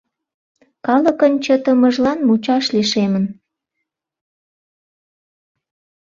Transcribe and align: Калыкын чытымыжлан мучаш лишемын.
Калыкын 0.85 1.33
чытымыжлан 1.43 2.19
мучаш 2.27 2.65
лишемын. 2.75 3.25